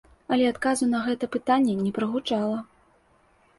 Але 0.35 0.45
адказу 0.51 0.87
на 0.93 1.01
гэта 1.09 1.29
пытанне 1.37 1.77
не 1.83 1.93
прагучала. 2.01 2.57